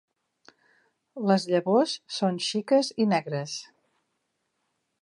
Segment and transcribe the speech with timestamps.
[1.31, 3.57] Les llavors són xiques i negres.